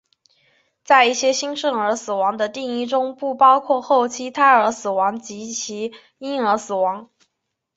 [0.83, 7.07] 在一些新生儿死亡的定义中不包括后期胎儿死亡以及婴儿死亡。